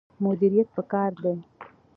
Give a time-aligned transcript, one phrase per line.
[0.23, 1.35] مدیریت پکار دی